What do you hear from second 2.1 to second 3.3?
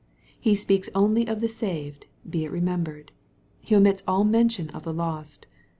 be it remembered.